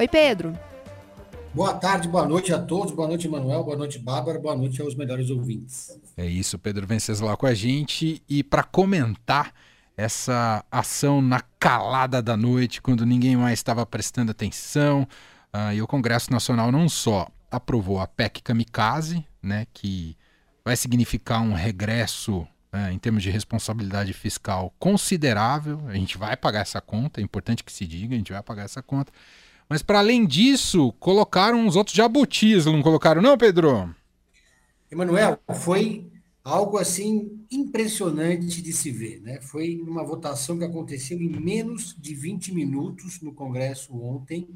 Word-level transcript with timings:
Oi, 0.00 0.08
Pedro. 0.08 0.58
Boa 1.52 1.74
tarde, 1.74 2.08
boa 2.08 2.26
noite 2.26 2.54
a 2.54 2.58
todos, 2.58 2.90
boa 2.90 3.06
noite, 3.06 3.28
Manuel, 3.28 3.62
boa 3.62 3.76
noite, 3.76 3.98
Bárbara, 3.98 4.38
boa 4.38 4.56
noite 4.56 4.80
aos 4.80 4.94
melhores 4.94 5.28
ouvintes. 5.28 5.94
É 6.16 6.24
isso, 6.24 6.58
Pedro 6.58 6.86
Venceslau 6.86 7.36
com 7.36 7.44
a 7.44 7.52
gente. 7.52 8.22
E 8.26 8.42
para 8.42 8.62
comentar 8.62 9.52
essa 9.98 10.64
ação 10.72 11.20
na 11.20 11.42
calada 11.58 12.22
da 12.22 12.34
noite, 12.34 12.80
quando 12.80 13.04
ninguém 13.04 13.36
mais 13.36 13.58
estava 13.58 13.84
prestando 13.84 14.30
atenção, 14.30 15.06
uh, 15.54 15.70
e 15.74 15.82
o 15.82 15.86
Congresso 15.86 16.32
Nacional 16.32 16.72
não 16.72 16.88
só 16.88 17.28
aprovou 17.50 18.00
a 18.00 18.06
PEC 18.06 18.40
Kamikaze, 18.40 19.22
né, 19.42 19.66
que 19.74 20.16
vai 20.64 20.76
significar 20.76 21.42
um 21.42 21.52
regresso 21.52 22.38
uh, 22.72 22.90
em 22.90 22.98
termos 22.98 23.22
de 23.22 23.28
responsabilidade 23.28 24.14
fiscal 24.14 24.72
considerável, 24.78 25.78
a 25.88 25.94
gente 25.94 26.16
vai 26.16 26.38
pagar 26.38 26.60
essa 26.60 26.80
conta, 26.80 27.20
é 27.20 27.22
importante 27.22 27.62
que 27.62 27.70
se 27.70 27.86
diga, 27.86 28.14
a 28.14 28.18
gente 28.18 28.32
vai 28.32 28.42
pagar 28.42 28.64
essa 28.64 28.82
conta, 28.82 29.12
mas 29.70 29.82
para 29.82 30.00
além 30.00 30.26
disso, 30.26 30.92
colocaram 30.98 31.60
uns 31.64 31.76
outros 31.76 31.96
jabutis, 31.96 32.66
não 32.66 32.82
colocaram 32.82 33.22
não, 33.22 33.38
Pedro? 33.38 33.94
Emanuel, 34.90 35.38
foi 35.54 36.10
algo 36.42 36.76
assim 36.76 37.46
impressionante 37.48 38.60
de 38.60 38.72
se 38.72 38.90
ver, 38.90 39.20
né? 39.20 39.40
Foi 39.40 39.76
uma 39.76 40.02
votação 40.02 40.58
que 40.58 40.64
aconteceu 40.64 41.22
em 41.22 41.28
menos 41.28 41.94
de 41.96 42.16
20 42.16 42.52
minutos 42.52 43.20
no 43.20 43.32
Congresso 43.32 43.94
ontem. 43.94 44.48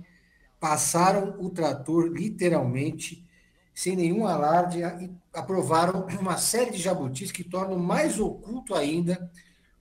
Passaram 0.59 1.37
o 1.39 1.49
trator 1.49 2.09
literalmente 2.09 3.25
sem 3.73 3.95
nenhum 3.95 4.27
alarde 4.27 4.81
e 4.81 5.11
aprovaram 5.33 6.09
uma 6.19 6.39
série 6.39 6.73
de 6.73 6.79
jabutis 6.79 7.31
que 7.31 7.45
tornam 7.45 7.79
mais 7.79 8.19
oculto 8.19 8.75
ainda 8.75 9.31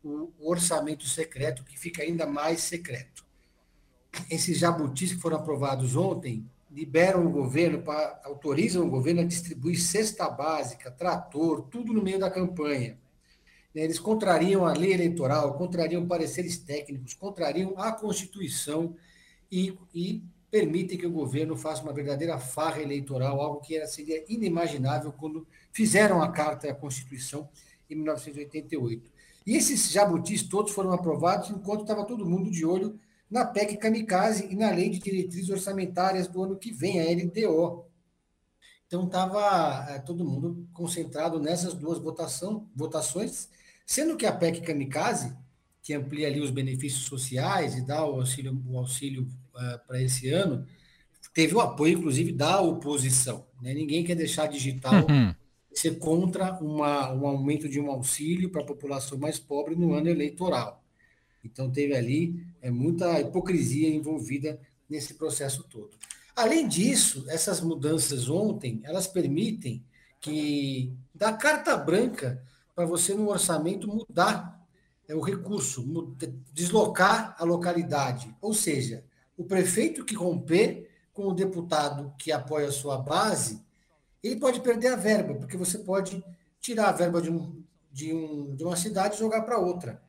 o 0.03 0.29
orçamento 0.39 1.07
secreto, 1.07 1.63
que 1.63 1.79
fica 1.79 2.03
ainda 2.03 2.27
mais 2.27 2.61
secreto 2.61 3.23
esses 4.29 4.57
jabutis 4.57 5.13
que 5.13 5.21
foram 5.21 5.37
aprovados 5.37 5.95
ontem 5.95 6.45
liberam 6.71 7.25
o 7.25 7.29
governo, 7.29 7.83
autorizam 8.23 8.85
o 8.85 8.89
governo 8.89 9.21
a 9.21 9.25
distribuir 9.25 9.79
cesta 9.79 10.27
básica, 10.27 10.89
trator, 10.89 11.63
tudo 11.69 11.93
no 11.93 12.01
meio 12.01 12.19
da 12.19 12.31
campanha. 12.31 12.97
Né, 13.73 13.83
eles 13.83 13.99
contrariam 13.99 14.65
a 14.65 14.73
lei 14.73 14.93
eleitoral, 14.93 15.53
contrariam 15.53 16.07
pareceres 16.07 16.57
técnicos, 16.57 17.13
contrariam 17.13 17.75
a 17.77 17.91
Constituição 17.91 18.95
e, 19.51 19.77
e 19.93 20.23
permitem 20.49 20.97
que 20.97 21.05
o 21.05 21.11
governo 21.11 21.55
faça 21.55 21.83
uma 21.83 21.93
verdadeira 21.93 22.39
farra 22.39 22.81
eleitoral, 22.81 23.39
algo 23.39 23.61
que 23.61 23.85
seria 23.87 24.23
inimaginável 24.27 25.11
quando 25.11 25.47
fizeram 25.71 26.21
a 26.21 26.31
Carta 26.31 26.67
e 26.67 26.69
a 26.71 26.75
Constituição 26.75 27.47
em 27.89 27.95
1988. 27.95 29.11
E 29.45 29.55
esses 29.55 29.91
jabutis 29.91 30.43
todos 30.43 30.71
foram 30.71 30.91
aprovados 30.91 31.49
enquanto 31.49 31.81
estava 31.81 32.05
todo 32.05 32.25
mundo 32.25 32.49
de 32.49 32.65
olho 32.65 32.99
na 33.33 33.43
PEC 33.43 33.77
Kamikaze 33.77 34.47
e 34.51 34.55
na 34.55 34.69
Lei 34.69 34.91
de 34.91 34.99
Diretrizes 34.99 35.49
Orçamentárias 35.49 36.27
do 36.27 36.43
ano 36.43 36.55
que 36.55 36.71
vem, 36.71 37.01
a 37.01 37.03
LDO. 37.03 37.83
Então, 38.85 39.07
estava 39.07 39.87
é, 39.89 39.97
todo 39.97 40.23
mundo 40.23 40.67
concentrado 40.71 41.39
nessas 41.39 41.73
duas 41.73 41.97
votação, 41.97 42.69
votações, 42.75 43.49
sendo 43.87 44.15
que 44.15 44.27
a 44.27 44.31
PEC 44.31 44.61
Kamikaze, 44.61 45.35
que 45.81 45.95
amplia 45.95 46.27
ali 46.27 46.39
os 46.39 46.51
benefícios 46.51 47.05
sociais 47.05 47.75
e 47.75 47.81
dá 47.81 48.05
o 48.05 48.19
auxílio, 48.19 48.61
o 48.67 48.77
auxílio 48.77 49.23
uh, 49.23 49.87
para 49.87 49.99
esse 49.99 50.29
ano, 50.29 50.67
teve 51.33 51.55
o 51.55 51.59
apoio, 51.59 51.97
inclusive, 51.97 52.31
da 52.31 52.61
oposição. 52.61 53.47
Né? 53.63 53.73
Ninguém 53.73 54.03
quer 54.03 54.15
deixar 54.15 54.45
digital 54.45 55.07
uhum. 55.09 55.33
ser 55.73 55.97
contra 55.97 56.53
uma, 56.61 57.11
um 57.11 57.25
aumento 57.25 57.67
de 57.67 57.79
um 57.79 57.89
auxílio 57.89 58.51
para 58.51 58.61
a 58.61 58.65
população 58.65 59.17
mais 59.17 59.39
pobre 59.39 59.75
no 59.75 59.95
ano 59.95 60.07
eleitoral. 60.07 60.82
Então, 61.43 61.71
teve 61.71 61.95
ali 61.95 62.45
é, 62.61 62.71
muita 62.71 63.19
hipocrisia 63.19 63.89
envolvida 63.89 64.59
nesse 64.89 65.15
processo 65.15 65.63
todo. 65.63 65.91
Além 66.35 66.67
disso, 66.67 67.25
essas 67.27 67.61
mudanças 67.61 68.29
ontem, 68.29 68.81
elas 68.83 69.07
permitem 69.07 69.83
que, 70.19 70.91
da 71.13 71.33
carta 71.33 71.75
branca, 71.77 72.43
para 72.75 72.85
você 72.85 73.13
no 73.13 73.29
orçamento 73.29 73.87
mudar 73.87 74.59
é, 75.07 75.13
o 75.15 75.21
recurso, 75.21 75.85
deslocar 76.51 77.35
a 77.37 77.43
localidade. 77.43 78.35
Ou 78.41 78.53
seja, 78.53 79.03
o 79.37 79.43
prefeito 79.43 80.05
que 80.05 80.15
romper 80.15 80.89
com 81.13 81.27
o 81.27 81.33
deputado 81.33 82.13
que 82.17 82.31
apoia 82.31 82.69
a 82.69 82.71
sua 82.71 82.97
base, 82.97 83.63
ele 84.23 84.37
pode 84.37 84.61
perder 84.61 84.87
a 84.87 84.95
verba, 84.95 85.35
porque 85.35 85.57
você 85.57 85.77
pode 85.77 86.23
tirar 86.59 86.89
a 86.89 86.93
verba 86.93 87.21
de, 87.21 87.29
um, 87.29 87.61
de, 87.91 88.13
um, 88.13 88.55
de 88.55 88.63
uma 88.63 88.75
cidade 88.75 89.15
e 89.15 89.19
jogar 89.19 89.41
para 89.41 89.59
outra. 89.59 90.01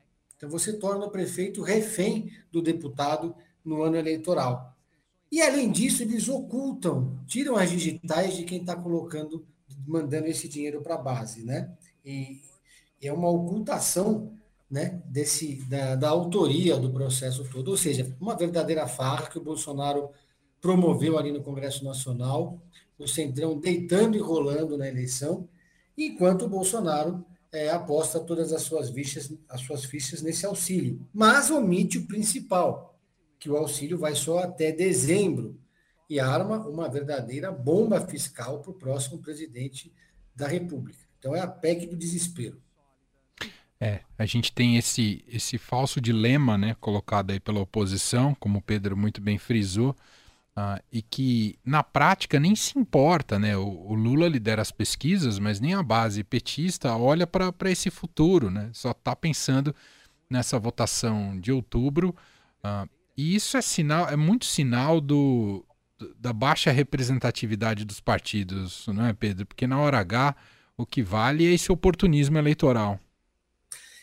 Então 0.45 0.59
você 0.59 0.73
torna 0.73 1.05
o 1.05 1.11
prefeito 1.11 1.63
refém 1.63 2.31
do 2.51 2.61
deputado 2.61 3.35
no 3.63 3.81
ano 3.81 3.97
eleitoral. 3.97 4.77
E 5.31 5.41
além 5.41 5.71
disso, 5.71 6.03
eles 6.03 6.29
ocultam, 6.29 7.19
tiram 7.25 7.55
as 7.55 7.71
digitais 7.71 8.37
de 8.37 8.43
quem 8.43 8.59
está 8.59 8.75
colocando, 8.75 9.43
mandando 9.87 10.27
esse 10.27 10.47
dinheiro 10.47 10.81
para 10.81 10.95
a 10.95 10.99
base, 10.99 11.43
né? 11.43 11.75
E 12.05 12.41
é 13.01 13.11
uma 13.11 13.29
ocultação 13.29 14.37
né, 14.69 15.01
desse, 15.05 15.63
da, 15.67 15.95
da, 15.95 16.09
autoria 16.09 16.77
do 16.77 16.91
processo 16.91 17.43
todo, 17.51 17.69
ou 17.69 17.77
seja, 17.77 18.15
uma 18.19 18.35
verdadeira 18.35 18.87
farra 18.87 19.27
que 19.27 19.37
o 19.37 19.43
Bolsonaro 19.43 20.09
promoveu 20.61 21.17
ali 21.17 21.31
no 21.31 21.41
Congresso 21.41 21.83
Nacional, 21.83 22.59
o 22.97 23.07
Centrão 23.07 23.59
deitando 23.59 24.15
e 24.15 24.19
rolando 24.19 24.77
na 24.77 24.87
eleição, 24.87 25.47
enquanto 25.97 26.45
o 26.45 26.49
Bolsonaro 26.49 27.25
é, 27.55 27.69
aposta 27.69 28.19
todas 28.19 28.51
as 28.51 28.63
suas 28.63 28.89
fichas, 28.89 29.33
as 29.47 29.61
suas 29.61 29.85
fichas 29.85 30.21
nesse 30.21 30.45
auxílio, 30.45 31.07
mas 31.13 31.49
omite 31.49 31.97
o 31.97 32.05
principal, 32.05 32.99
que 33.39 33.49
o 33.49 33.55
auxílio 33.55 33.97
vai 33.97 34.13
só 34.13 34.39
até 34.39 34.71
dezembro 34.71 35.57
e 36.09 36.19
arma 36.19 36.57
uma 36.67 36.89
verdadeira 36.89 37.51
bomba 37.51 38.05
fiscal 38.05 38.59
para 38.59 38.71
o 38.71 38.75
próximo 38.75 39.19
presidente 39.19 39.91
da 40.35 40.47
República. 40.47 40.99
Então 41.17 41.35
é 41.35 41.39
a 41.39 41.47
PEC 41.47 41.87
do 41.87 41.95
desespero. 41.95 42.61
É, 43.79 44.01
a 44.17 44.25
gente 44.25 44.51
tem 44.51 44.77
esse, 44.77 45.23
esse 45.27 45.57
falso 45.57 45.99
dilema, 46.01 46.57
né, 46.57 46.75
colocado 46.79 47.31
aí 47.31 47.39
pela 47.39 47.59
oposição, 47.59 48.35
como 48.35 48.59
o 48.59 48.61
Pedro 48.61 48.95
muito 48.95 49.21
bem 49.21 49.37
frisou, 49.37 49.95
Uh, 50.57 50.81
e 50.89 51.01
que 51.01 51.59
na 51.65 51.83
prática 51.83 52.39
nem 52.39 52.55
se 52.55 52.79
importa, 52.79 53.37
né? 53.37 53.57
O, 53.57 53.87
o, 53.89 53.93
Lula 53.93 54.29
lidera 54.29 54.61
as 54.61 54.71
pesquisas, 54.71 55.37
mas 55.37 55.59
nem 55.59 55.73
a 55.73 55.83
base 55.83 56.23
petista 56.23 56.95
olha 56.95 57.27
para 57.27 57.69
esse 57.69 57.89
futuro, 57.89 58.49
né? 58.49 58.69
Só 58.71 58.91
está 58.91 59.13
pensando 59.13 59.75
nessa 60.29 60.57
votação 60.57 61.37
de 61.37 61.51
outubro. 61.51 62.15
Uh, 62.63 62.89
e 63.17 63.35
isso 63.35 63.57
é 63.57 63.61
sinal, 63.61 64.07
é 64.07 64.15
muito 64.15 64.45
sinal 64.45 65.01
do, 65.01 65.65
da 66.17 66.31
baixa 66.31 66.71
representatividade 66.71 67.83
dos 67.83 67.99
partidos, 67.99 68.85
não 68.87 69.05
é, 69.05 69.13
Pedro? 69.13 69.45
Porque 69.45 69.67
na 69.67 69.79
hora 69.79 69.99
H 69.99 70.35
o 70.77 70.85
que 70.85 71.01
vale 71.01 71.45
é 71.45 71.53
esse 71.53 71.71
oportunismo 71.71 72.37
eleitoral. 72.37 72.99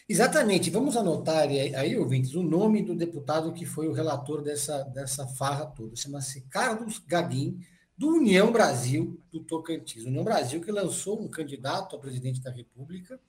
Exatamente. 0.09 0.71
Vamos 0.71 0.97
anotar 0.97 1.49
aí, 1.49 1.97
ouvintes, 1.97 2.35
o 2.35 2.43
nome 2.43 2.83
do 2.83 2.95
deputado 2.95 3.53
que 3.53 3.65
foi 3.65 3.89
o 3.89 3.93
relator 3.93 4.43
dessa, 4.43 4.83
dessa 4.85 5.27
farra 5.27 5.67
toda. 5.67 5.95
Chama-se 5.97 6.43
Carlos 6.43 6.99
Gaguin, 6.99 7.61
do 7.97 8.09
União 8.09 8.51
Brasil, 8.51 9.21
do 9.31 9.41
Tocantins. 9.41 10.05
União 10.05 10.25
Brasil 10.25 10.61
que 10.61 10.73
lançou 10.73 11.21
um 11.21 11.29
candidato 11.29 11.95
a 11.95 11.99
presidente 11.99 12.41
da 12.41 12.51
República, 12.51 13.21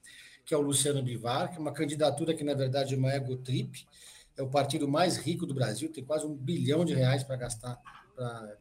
que 0.45 0.53
é 0.53 0.57
o 0.57 0.61
Luciano 0.61 1.03
Bivar, 1.03 1.51
que 1.51 1.57
é 1.57 1.59
uma 1.59 1.71
candidatura 1.71 2.33
que, 2.33 2.43
na 2.43 2.53
verdade, 2.53 2.95
é 2.95 2.97
uma 2.97 3.13
egotrip. 3.13 3.85
É 4.35 4.41
o 4.41 4.49
partido 4.49 4.87
mais 4.87 5.17
rico 5.17 5.45
do 5.45 5.53
Brasil, 5.53 5.91
tem 5.91 6.03
quase 6.03 6.25
um 6.25 6.33
bilhão 6.33 6.83
de 6.83 6.93
reais 6.93 7.23
para 7.23 7.35
gastar, 7.35 7.79
para 8.15 8.57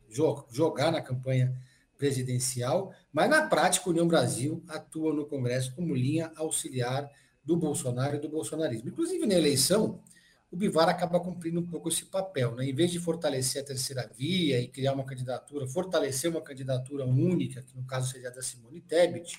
jogar 0.50 0.92
na 0.92 1.00
campanha 1.00 1.58
presidencial, 1.96 2.92
mas 3.12 3.30
na 3.30 3.46
prática, 3.46 3.88
a 3.88 3.90
União 3.90 4.06
Brasil 4.06 4.62
atua 4.68 5.14
no 5.14 5.24
Congresso 5.24 5.72
como 5.74 5.94
linha 5.94 6.32
auxiliar 6.36 7.08
do 7.44 7.56
Bolsonaro 7.56 8.16
e 8.16 8.18
do 8.18 8.28
bolsonarismo. 8.28 8.88
Inclusive, 8.88 9.26
na 9.26 9.34
eleição, 9.34 10.00
o 10.50 10.56
Bivar 10.56 10.88
acaba 10.88 11.18
cumprindo 11.18 11.60
um 11.60 11.66
pouco 11.66 11.88
esse 11.88 12.04
papel. 12.04 12.54
Né? 12.54 12.66
Em 12.66 12.74
vez 12.74 12.90
de 12.90 13.00
fortalecer 13.00 13.62
a 13.62 13.64
terceira 13.64 14.08
via 14.16 14.60
e 14.60 14.68
criar 14.68 14.92
uma 14.92 15.04
candidatura, 15.04 15.66
fortalecer 15.66 16.30
uma 16.30 16.42
candidatura 16.42 17.06
única, 17.06 17.62
que 17.62 17.76
no 17.76 17.84
caso 17.84 18.12
seria 18.12 18.28
a 18.28 18.32
da 18.32 18.42
Simone 18.42 18.80
Tebet, 18.80 19.38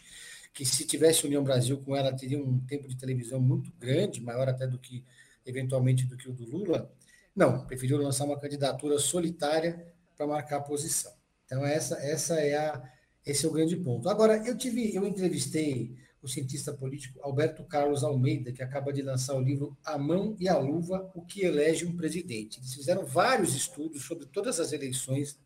que 0.54 0.66
se 0.66 0.86
tivesse 0.86 1.26
União 1.26 1.44
Brasil 1.44 1.78
com 1.78 1.96
ela, 1.96 2.12
teria 2.16 2.38
um 2.38 2.60
tempo 2.60 2.88
de 2.88 2.98
televisão 2.98 3.40
muito 3.40 3.72
grande, 3.80 4.22
maior 4.22 4.50
até 4.50 4.68
do 4.68 4.78
que, 4.80 5.04
eventualmente, 5.46 6.06
do 6.06 6.18
que 6.18 6.30
o 6.30 6.34
do 6.34 6.46
Lula. 6.46 6.92
Não, 7.36 7.66
preferiu 7.66 7.98
lançar 7.98 8.26
uma 8.26 8.40
candidatura 8.40 9.00
solitária 9.00 9.94
para 10.16 10.28
marcar 10.28 10.58
a 10.58 10.62
posição. 10.62 11.12
Então, 11.46 11.66
essa, 11.66 11.96
essa 11.98 12.40
é 12.40 12.56
a, 12.56 12.84
esse 13.26 13.46
é 13.46 13.50
o 13.50 13.52
grande 13.52 13.76
ponto. 13.78 14.10
Agora, 14.10 14.38
eu 14.48 14.58
tive, 14.58 14.96
eu 14.96 15.06
entrevistei 15.06 15.96
o 16.24 16.28
cientista 16.28 16.72
político 16.72 17.20
Alberto 17.22 17.64
Carlos 17.66 18.04
Almeida, 18.04 18.52
que 18.54 18.64
acaba 18.64 18.94
de 18.94 19.02
lançar 19.02 19.36
o 19.36 19.42
livro 19.42 19.78
A 19.84 19.98
Mão 19.98 20.36
e 20.40 20.48
a 20.48 20.58
Luva, 20.58 21.12
o 21.14 21.22
que 21.22 21.44
elege 21.44 21.86
um 21.86 21.96
presidente. 21.96 22.60
Eles 22.60 22.74
fizeram 22.74 23.06
vários 23.06 23.54
estudos 23.54 24.04
sobre 24.06 24.26
todas 24.26 24.60
as 24.60 24.72
eleições 24.72 25.38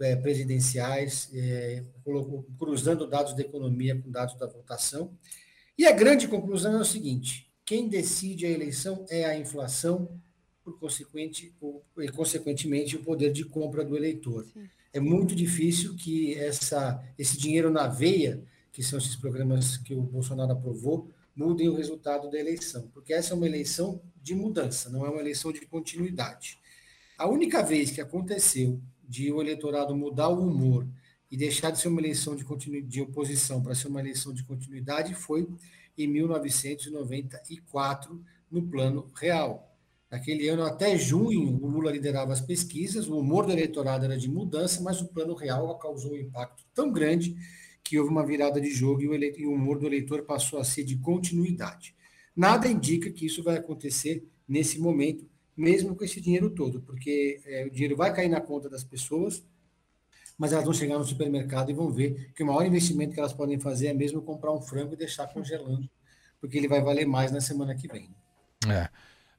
é, 0.00 0.14
presidenciais, 0.14 1.28
é, 1.34 1.82
cruzando 2.56 3.06
dados 3.06 3.34
da 3.34 3.42
economia 3.42 4.00
com 4.00 4.10
dados 4.10 4.36
da 4.36 4.46
votação. 4.46 5.10
E 5.76 5.84
a 5.84 5.92
grande 5.92 6.28
conclusão 6.28 6.74
é 6.74 6.80
o 6.80 6.84
seguinte: 6.84 7.50
quem 7.64 7.88
decide 7.88 8.46
a 8.46 8.50
eleição 8.50 9.04
é 9.10 9.24
a 9.24 9.36
inflação 9.36 10.08
por 10.62 10.78
consequente, 10.78 11.52
e 11.98 12.08
consequentemente 12.08 12.96
o 12.96 13.02
poder 13.02 13.32
de 13.32 13.44
compra 13.44 13.84
do 13.84 13.96
eleitor. 13.96 14.46
Sim. 14.46 14.68
É 14.92 15.00
muito 15.00 15.34
difícil 15.34 15.94
que 15.94 16.34
essa, 16.34 17.04
esse 17.18 17.36
dinheiro 17.36 17.70
na 17.70 17.86
veia, 17.86 18.42
que 18.76 18.82
são 18.82 18.98
esses 18.98 19.16
programas 19.16 19.78
que 19.78 19.94
o 19.94 20.02
Bolsonaro 20.02 20.52
aprovou, 20.52 21.10
mudem 21.34 21.66
o 21.66 21.74
resultado 21.74 22.30
da 22.30 22.38
eleição, 22.38 22.90
porque 22.92 23.14
essa 23.14 23.32
é 23.32 23.34
uma 23.34 23.46
eleição 23.46 24.02
de 24.20 24.34
mudança, 24.34 24.90
não 24.90 25.06
é 25.06 25.08
uma 25.08 25.20
eleição 25.20 25.50
de 25.50 25.64
continuidade. 25.64 26.58
A 27.16 27.26
única 27.26 27.62
vez 27.62 27.90
que 27.90 28.02
aconteceu 28.02 28.78
de 29.02 29.32
o 29.32 29.40
eleitorado 29.40 29.96
mudar 29.96 30.28
o 30.28 30.46
humor 30.46 30.86
e 31.30 31.38
deixar 31.38 31.70
de 31.70 31.78
ser 31.78 31.88
uma 31.88 32.02
eleição 32.02 32.36
de, 32.36 32.44
de 32.82 33.00
oposição 33.00 33.62
para 33.62 33.74
ser 33.74 33.88
uma 33.88 34.00
eleição 34.00 34.34
de 34.34 34.44
continuidade 34.44 35.14
foi 35.14 35.48
em 35.96 36.06
1994, 36.06 38.22
no 38.50 38.60
plano 38.60 39.10
real. 39.14 39.74
Naquele 40.10 40.50
ano, 40.50 40.64
até 40.64 40.98
junho, 40.98 41.64
o 41.64 41.66
Lula 41.66 41.92
liderava 41.92 42.34
as 42.34 42.42
pesquisas, 42.42 43.08
o 43.08 43.18
humor 43.18 43.46
do 43.46 43.52
eleitorado 43.52 44.04
era 44.04 44.18
de 44.18 44.28
mudança, 44.28 44.82
mas 44.82 45.00
o 45.00 45.08
plano 45.08 45.34
real 45.34 45.78
causou 45.78 46.12
um 46.12 46.18
impacto 46.18 46.62
tão 46.74 46.92
grande 46.92 47.34
que 47.88 47.98
houve 47.98 48.10
uma 48.10 48.24
virada 48.24 48.60
de 48.60 48.70
jogo 48.70 49.02
e 49.02 49.08
o, 49.08 49.14
e 49.14 49.46
o 49.46 49.52
humor 49.52 49.78
do 49.78 49.86
eleitor 49.86 50.22
passou 50.22 50.58
a 50.58 50.64
ser 50.64 50.84
de 50.84 50.96
continuidade. 50.96 51.94
Nada 52.34 52.68
indica 52.68 53.10
que 53.10 53.26
isso 53.26 53.42
vai 53.42 53.56
acontecer 53.56 54.26
nesse 54.46 54.78
momento, 54.78 55.26
mesmo 55.56 55.96
com 55.96 56.04
esse 56.04 56.20
dinheiro 56.20 56.50
todo, 56.50 56.80
porque 56.82 57.40
é, 57.46 57.64
o 57.64 57.70
dinheiro 57.70 57.96
vai 57.96 58.14
cair 58.14 58.28
na 58.28 58.40
conta 58.40 58.68
das 58.68 58.84
pessoas, 58.84 59.44
mas 60.36 60.52
elas 60.52 60.64
vão 60.64 60.74
chegar 60.74 60.98
no 60.98 61.04
supermercado 61.04 61.70
e 61.70 61.74
vão 61.74 61.90
ver 61.90 62.32
que 62.34 62.42
o 62.42 62.46
maior 62.46 62.66
investimento 62.66 63.14
que 63.14 63.20
elas 63.20 63.32
podem 63.32 63.58
fazer 63.58 63.86
é 63.88 63.94
mesmo 63.94 64.20
comprar 64.20 64.52
um 64.52 64.60
frango 64.60 64.92
e 64.92 64.96
deixar 64.96 65.26
congelando, 65.28 65.88
porque 66.40 66.58
ele 66.58 66.68
vai 66.68 66.82
valer 66.82 67.06
mais 67.06 67.32
na 67.32 67.40
semana 67.40 67.74
que 67.74 67.88
vem. 67.88 68.10
É. 68.68 68.90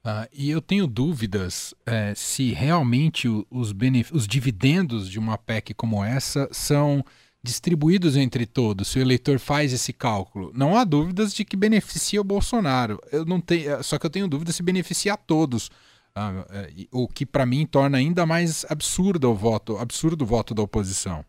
Uh, 0.08 0.28
e 0.32 0.50
eu 0.50 0.62
tenho 0.62 0.88
dúvidas 0.88 1.76
é, 1.86 2.16
se 2.16 2.54
realmente 2.54 3.28
os, 3.28 3.76
os 4.12 4.28
dividendos 4.28 5.10
de 5.10 5.20
uma 5.20 5.38
PEC 5.38 5.74
como 5.74 6.04
essa 6.04 6.48
são 6.52 7.04
distribuídos 7.44 8.18
entre 8.18 8.45
todos, 8.45 8.89
se 8.89 9.00
o 9.00 9.01
eleitor 9.01 9.39
faz 9.39 9.72
esse 9.72 9.94
cálculo. 9.94 10.51
Não 10.54 10.75
há 10.75 10.84
dúvidas 10.84 11.34
de 11.34 11.45
que 11.45 11.56
beneficia 11.56 12.19
o 12.19 12.24
Bolsonaro. 12.24 13.00
Eu 13.12 13.25
não 13.25 13.39
tenho, 13.39 13.72
é, 13.72 13.84
só 13.84 13.98
que 13.98 14.06
eu 14.06 14.10
tenho 14.10 14.28
dúvida 14.28 14.51
se 14.51 14.63
beneficia 14.63 15.13
a 15.13 15.18
todos. 15.18 15.69
Uh, 16.18 16.88
o 16.92 17.07
que 17.07 17.28
para 17.28 17.45
mim 17.45 17.66
torna 17.66 18.00
ainda 18.00 18.25
mais 18.25 18.66
absurdo 18.69 19.30
o 19.30 19.36
voto, 19.36 19.78
absurdo 19.78 20.24
o 20.24 20.28
voto 20.28 20.56
da 20.56 20.63
oposição. 20.63 21.24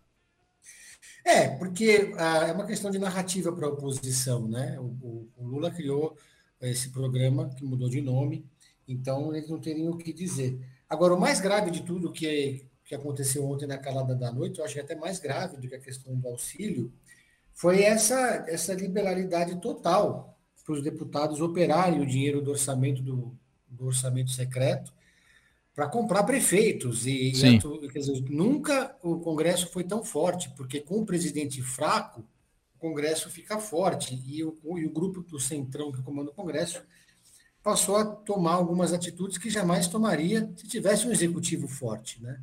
É, 1.25 1.49
porque 1.49 2.14
uh, 2.14 2.44
é 2.49 2.52
uma 2.52 2.64
questão 2.64 2.90
de 2.90 2.99
narrativa 2.99 3.52
para 3.52 3.66
a 3.66 3.70
oposição, 3.70 4.49
né? 4.49 4.78
O, 4.81 4.84
o, 4.84 5.28
o 5.37 5.46
Lula 5.46 5.70
criou 5.70 6.16
esse 6.58 6.88
programa 6.88 7.50
que 7.50 7.64
mudou 7.64 7.88
de 7.88 8.00
nome 8.00 8.46
então, 8.88 9.34
eles 9.34 9.49
não 9.50 9.60
teriam 9.60 9.93
o 9.93 9.99
que 9.99 10.12
dizer. 10.14 10.58
Agora, 10.88 11.14
o 11.14 11.20
mais 11.20 11.40
grave 11.40 11.70
de 11.70 11.82
tudo 11.82 12.10
que, 12.10 12.66
que 12.88 12.94
aconteceu 12.94 13.44
ontem 13.44 13.67
na 13.67 13.76
calada 13.76 14.14
da 14.14 14.32
noite, 14.32 14.58
eu 14.58 14.64
acho 14.64 14.73
que 14.73 14.81
é 14.81 14.82
até 14.82 14.96
mais 14.96 15.20
grave 15.20 15.58
do 15.58 15.69
que 15.69 15.75
a 15.75 15.81
questão 15.81 16.17
do 16.17 16.26
auxílio, 16.26 16.90
foi 17.52 17.82
essa, 17.82 18.46
essa 18.49 18.73
liberalidade 18.73 19.61
total 19.61 20.38
para 20.64 20.73
os 20.73 20.82
deputados 20.82 21.40
operarem 21.43 22.00
o 22.00 22.06
dinheiro 22.06 22.40
do 22.40 22.50
orçamento 22.50 23.02
do, 23.02 23.37
do 23.69 23.87
orçamento 23.87 24.31
secreto 24.31 24.90
para 25.75 25.87
comprar 25.87 26.25
prefeitos. 26.25 27.06
E, 27.06 27.29
e 27.29 27.37
dizer, 28.00 28.23
nunca 28.31 28.96
o 29.02 29.19
Congresso 29.20 29.69
foi 29.69 29.84
tão 29.84 30.02
forte, 30.02 30.49
porque 30.56 30.81
com 30.81 31.00
o 31.00 31.06
presidente 31.06 31.61
fraco, 31.61 32.25
o 32.75 32.79
Congresso 32.79 33.29
fica 33.29 33.58
forte. 33.58 34.19
E 34.26 34.43
o, 34.43 34.56
e 34.79 34.87
o 34.87 34.91
grupo 34.91 35.20
do 35.20 35.38
Centrão 35.38 35.93
que 35.93 36.02
comanda 36.02 36.31
o 36.31 36.34
Congresso 36.34 36.82
passou 37.62 37.96
a 37.96 38.05
tomar 38.06 38.55
algumas 38.55 38.94
atitudes 38.94 39.37
que 39.37 39.50
jamais 39.50 39.88
tomaria 39.88 40.50
se 40.56 40.67
tivesse 40.67 41.06
um 41.06 41.12
executivo 41.12 41.69
forte. 41.69 42.23
Né? 42.23 42.41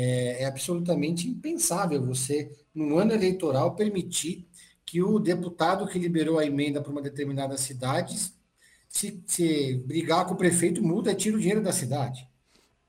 É, 0.00 0.44
é 0.44 0.46
absolutamente 0.46 1.26
impensável 1.28 2.00
você, 2.00 2.56
no 2.72 2.98
ano 2.98 3.12
eleitoral, 3.12 3.74
permitir 3.74 4.46
que 4.86 5.02
o 5.02 5.18
deputado 5.18 5.88
que 5.88 5.98
liberou 5.98 6.38
a 6.38 6.46
emenda 6.46 6.80
para 6.80 6.92
uma 6.92 7.02
determinada 7.02 7.58
cidade, 7.58 8.16
se, 8.88 9.20
se 9.26 9.82
brigar 9.84 10.24
com 10.24 10.34
o 10.34 10.36
prefeito, 10.36 10.80
muda 10.84 11.10
e 11.10 11.16
tira 11.16 11.36
o 11.36 11.40
dinheiro 11.40 11.60
da 11.60 11.72
cidade. 11.72 12.28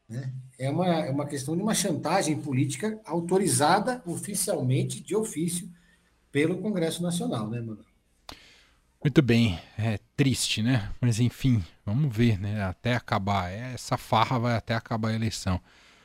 Né? 0.07 0.31
É, 0.59 0.69
uma, 0.69 0.85
é 0.87 1.09
uma 1.09 1.25
questão 1.25 1.57
de 1.57 1.63
uma 1.63 1.73
chantagem 1.73 2.39
política 2.39 3.01
autorizada 3.03 4.03
oficialmente, 4.05 5.01
de 5.01 5.15
ofício, 5.15 5.67
pelo 6.31 6.59
Congresso 6.59 7.01
Nacional, 7.01 7.49
né, 7.49 7.59
mano? 7.59 7.83
Muito 9.03 9.23
bem, 9.23 9.59
é 9.79 9.97
triste, 10.15 10.61
né? 10.61 10.91
Mas 11.01 11.19
enfim, 11.19 11.63
vamos 11.83 12.15
ver, 12.15 12.37
né? 12.37 12.61
Até 12.61 12.93
acabar. 12.93 13.49
Essa 13.49 13.97
farra 13.97 14.37
vai 14.37 14.55
até 14.55 14.75
acabar 14.75 15.09
a 15.09 15.15
eleição. 15.15 15.59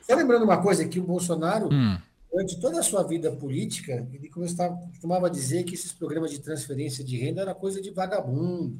Só 0.05 0.15
lembrando 0.15 0.43
uma 0.43 0.61
coisa, 0.61 0.87
que 0.87 0.99
o 0.99 1.03
Bolsonaro, 1.03 1.67
hum. 1.73 1.97
durante 2.31 2.59
toda 2.59 2.79
a 2.79 2.83
sua 2.83 3.01
vida 3.01 3.31
política, 3.31 4.07
ele 4.13 4.29
costumava 4.29 5.29
dizer 5.29 5.63
que 5.63 5.73
esses 5.73 5.91
programas 5.91 6.29
de 6.29 6.39
transferência 6.39 7.03
de 7.03 7.17
renda 7.17 7.41
era 7.41 7.55
coisa 7.55 7.81
de 7.81 7.89
vagabundo, 7.89 8.79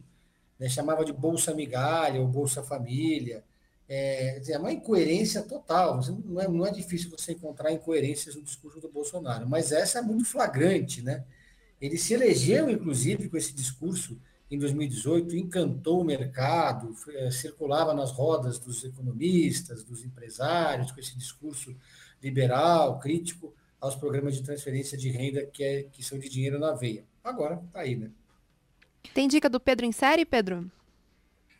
né? 0.59 0.69
chamava 0.69 1.03
de 1.03 1.11
Bolsa 1.11 1.53
Migalha 1.53 2.21
ou 2.21 2.27
Bolsa 2.27 2.61
Família. 2.61 3.43
É, 3.89 4.39
é 4.47 4.57
uma 4.59 4.71
incoerência 4.71 5.41
total. 5.41 5.99
Não 6.25 6.41
é, 6.41 6.47
não 6.47 6.65
é 6.65 6.71
difícil 6.71 7.09
você 7.09 7.31
encontrar 7.31 7.71
incoerências 7.71 8.35
no 8.35 8.43
discurso 8.43 8.79
do 8.79 8.89
Bolsonaro, 8.89 9.49
mas 9.49 9.71
essa 9.71 9.99
é 9.99 10.01
muito 10.03 10.25
flagrante, 10.25 11.01
né? 11.01 11.23
Ele 11.81 11.97
se 11.97 12.13
elegeu, 12.13 12.69
inclusive, 12.69 13.29
com 13.29 13.37
esse 13.37 13.53
discurso 13.53 14.17
em 14.49 14.59
2018, 14.59 15.35
encantou 15.35 16.01
o 16.01 16.05
mercado, 16.05 16.95
eh, 17.09 17.31
circulava 17.31 17.93
nas 17.93 18.11
rodas 18.11 18.59
dos 18.59 18.83
economistas, 18.83 19.83
dos 19.83 20.03
empresários, 20.03 20.91
com 20.91 20.99
esse 20.99 21.17
discurso 21.17 21.75
liberal, 22.21 22.99
crítico 22.99 23.53
aos 23.81 23.95
programas 23.95 24.35
de 24.35 24.43
transferência 24.43 24.97
de 24.97 25.09
renda 25.09 25.45
que, 25.45 25.63
é, 25.63 25.83
que 25.83 26.03
são 26.03 26.19
de 26.19 26.29
dinheiro 26.29 26.59
na 26.59 26.73
veia. 26.73 27.03
Agora, 27.23 27.61
tá 27.73 27.81
aí, 27.81 27.95
né? 27.95 28.11
Tem 29.13 29.27
dica 29.27 29.49
do 29.49 29.59
Pedro 29.59 29.85
em 29.85 29.91
série, 29.91 30.25
Pedro? 30.25 30.69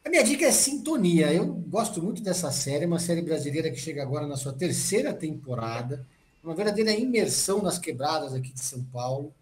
A 0.03 0.09
minha 0.09 0.23
dica 0.23 0.45
é 0.45 0.51
Sintonia. 0.51 1.33
Eu 1.33 1.47
gosto 1.47 2.01
muito 2.01 2.21
dessa 2.21 2.51
série, 2.51 2.85
uma 2.85 2.99
série 2.99 3.21
brasileira 3.21 3.71
que 3.71 3.77
chega 3.77 4.03
agora 4.03 4.27
na 4.27 4.37
sua 4.37 4.53
terceira 4.53 5.11
temporada, 5.13 6.05
uma 6.43 6.53
verdadeira 6.53 6.91
imersão 6.91 7.61
nas 7.61 7.79
quebradas 7.79 8.33
aqui 8.33 8.51
de 8.53 8.59
São 8.59 8.83
Paulo 8.83 9.33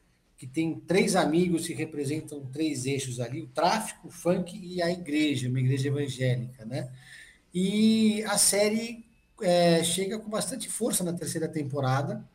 que 0.43 0.47
tem 0.47 0.77
três 0.77 1.15
amigos 1.15 1.65
que 1.65 1.73
representam 1.73 2.45
três 2.47 2.85
eixos 2.85 3.21
ali, 3.21 3.41
o 3.41 3.47
tráfico, 3.47 4.09
o 4.09 4.11
funk 4.11 4.59
e 4.61 4.81
a 4.81 4.91
igreja, 4.91 5.47
uma 5.47 5.61
igreja 5.61 5.87
evangélica, 5.87 6.65
né? 6.65 6.91
E 7.53 8.21
a 8.25 8.37
série 8.37 9.05
é, 9.41 9.81
chega 9.85 10.19
com 10.19 10.29
bastante 10.29 10.69
força 10.69 11.01
na 11.01 11.13
terceira 11.13 11.47
temporada 11.47 12.27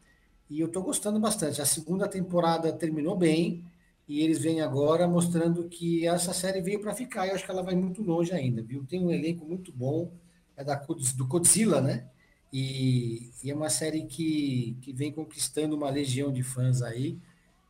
e 0.48 0.58
eu 0.58 0.68
estou 0.68 0.82
gostando 0.82 1.20
bastante. 1.20 1.60
A 1.60 1.66
segunda 1.66 2.08
temporada 2.08 2.72
terminou 2.72 3.14
bem 3.14 3.62
e 4.08 4.22
eles 4.22 4.38
vêm 4.38 4.62
agora 4.62 5.06
mostrando 5.06 5.68
que 5.68 6.06
essa 6.06 6.32
série 6.32 6.62
veio 6.62 6.80
para 6.80 6.94
ficar. 6.94 7.26
Eu 7.26 7.34
acho 7.34 7.44
que 7.44 7.50
ela 7.50 7.62
vai 7.62 7.74
muito 7.74 8.02
longe 8.02 8.32
ainda, 8.32 8.62
viu? 8.62 8.86
Tem 8.86 9.04
um 9.04 9.10
elenco 9.10 9.44
muito 9.44 9.70
bom, 9.70 10.10
é 10.56 10.64
da, 10.64 10.76
do 10.76 11.26
Godzilla, 11.26 11.82
né? 11.82 12.06
E, 12.50 13.30
e 13.44 13.50
é 13.50 13.54
uma 13.54 13.68
série 13.68 14.06
que, 14.06 14.78
que 14.80 14.94
vem 14.94 15.12
conquistando 15.12 15.76
uma 15.76 15.90
legião 15.90 16.32
de 16.32 16.42
fãs 16.42 16.80
aí 16.80 17.18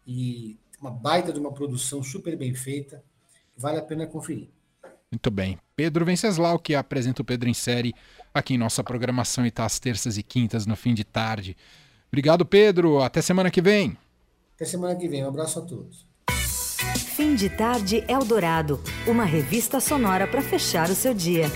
e 0.09 0.59
uma 0.81 0.91
baita 0.91 1.31
de 1.31 1.39
uma 1.39 1.53
produção 1.53 2.03
super 2.03 2.35
bem 2.35 2.55
feita, 2.55 3.05
vale 3.55 3.77
a 3.77 3.83
pena 3.83 4.07
conferir. 4.07 4.49
Muito 5.13 5.31
bem. 5.31 5.59
Pedro 5.77 6.05
Venceslau, 6.05 6.59
que 6.59 6.75
apresenta 6.75 7.21
o 7.21 7.25
Pedro 7.25 7.49
em 7.49 7.55
Série 7.55 7.95
aqui 8.33 8.55
em 8.55 8.59
nossa 8.59 8.83
programação 8.83 9.45
e 9.45 9.51
tá 9.51 9.67
às 9.67 9.79
terças 9.79 10.17
e 10.17 10.23
quintas 10.23 10.67
no 10.67 10.77
fim 10.77 10.95
de 10.95 11.05
tarde. 11.05 11.55
Obrigado, 12.09 12.47
Pedro. 12.47 13.03
Até 13.03 13.21
semana 13.21 13.51
que 13.51 13.61
vem. 13.61 13.97
Até 14.55 14.65
semana 14.65 14.97
que 14.97 15.09
vem. 15.09 15.25
Um 15.25 15.29
abraço 15.29 15.59
a 15.59 15.63
todos. 15.63 16.07
Fim 17.15 17.35
de 17.35 17.51
tarde 17.51 18.05
Eldorado, 18.09 18.81
uma 19.07 19.25
revista 19.25 19.81
sonora 19.81 20.27
para 20.27 20.41
fechar 20.41 20.89
o 20.89 20.95
seu 20.95 21.13
dia. 21.13 21.47